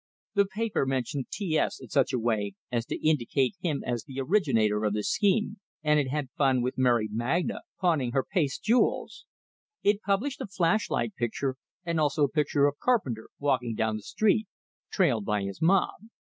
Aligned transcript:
The 0.33 0.47
paper 0.47 0.87
mentioned 0.87 1.27
T 1.31 1.59
S 1.59 1.79
in 1.79 1.89
such 1.89 2.11
a 2.11 2.17
way 2.17 2.53
as 2.71 2.87
to 2.87 3.07
indicate 3.07 3.53
him 3.61 3.83
as 3.85 4.03
the 4.03 4.19
originator 4.19 4.83
of 4.83 4.93
the 4.93 5.03
scheme, 5.03 5.57
and 5.83 5.99
it 5.99 6.09
had 6.09 6.31
fun 6.35 6.63
with 6.63 6.75
Mary 6.79 7.07
Magna, 7.11 7.61
pawning 7.79 8.11
her 8.13 8.23
paste 8.23 8.63
jewels. 8.63 9.27
It 9.83 10.01
published 10.01 10.39
the 10.39 10.47
flash 10.47 10.89
light 10.89 11.15
picture, 11.15 11.55
and 11.85 11.99
also 11.99 12.23
a 12.23 12.29
picture 12.29 12.65
of 12.65 12.79
Carpenter 12.79 13.29
walking 13.37 13.75
down 13.75 13.97
the 13.97 14.01
street, 14.01 14.47
trailed 14.89 15.23
by 15.23 15.43
his 15.43 15.61
mob. 15.61 16.01